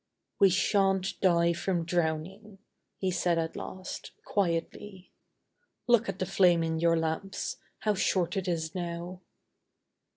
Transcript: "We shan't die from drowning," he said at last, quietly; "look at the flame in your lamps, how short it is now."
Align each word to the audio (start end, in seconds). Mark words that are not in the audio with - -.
"We 0.39 0.49
shan't 0.49 1.21
die 1.21 1.53
from 1.53 1.85
drowning," 1.85 2.57
he 2.97 3.11
said 3.11 3.37
at 3.37 3.55
last, 3.55 4.13
quietly; 4.25 5.11
"look 5.85 6.09
at 6.09 6.17
the 6.17 6.25
flame 6.25 6.63
in 6.63 6.79
your 6.79 6.97
lamps, 6.97 7.57
how 7.81 7.93
short 7.93 8.35
it 8.35 8.47
is 8.47 8.73
now." 8.73 9.21